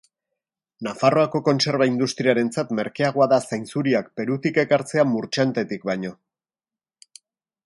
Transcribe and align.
Nafarroako 0.85 1.41
kontserba 1.47 1.87
industriarentzat 1.89 2.73
merkeagoa 2.79 3.29
da 3.35 3.41
zainzuriak 3.51 4.11
Perutik 4.21 4.61
ekartzea 4.67 5.07
Murchantetik 5.13 5.91
baino. 5.93 6.19